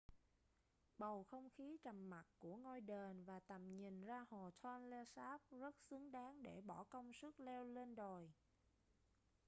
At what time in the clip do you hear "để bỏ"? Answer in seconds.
6.43-6.83